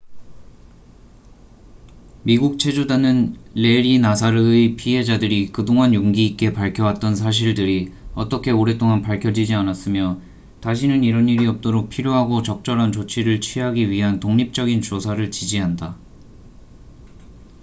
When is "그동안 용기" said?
5.51-6.25